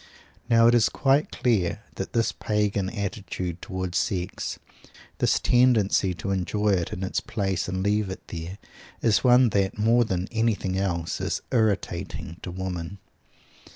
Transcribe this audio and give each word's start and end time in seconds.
Now 0.49 0.65
it 0.65 0.73
is 0.73 0.89
quite 0.89 1.29
clear 1.31 1.83
that 1.93 2.13
this 2.13 2.31
pagan 2.31 2.89
attitude 2.89 3.61
towards 3.61 3.99
sex, 3.99 4.57
this 5.19 5.39
tendency 5.39 6.15
to 6.15 6.31
enjoy 6.31 6.69
it 6.69 6.91
in 6.91 7.03
its 7.03 7.19
place 7.19 7.67
and 7.67 7.83
leave 7.83 8.09
it 8.09 8.27
there, 8.29 8.57
is 9.03 9.23
one 9.23 9.49
that, 9.49 9.77
more 9.77 10.03
than 10.03 10.27
anything 10.31 10.75
else, 10.75 11.21
is 11.21 11.43
irritating 11.51 12.37
to 12.41 12.49
women. 12.49 12.97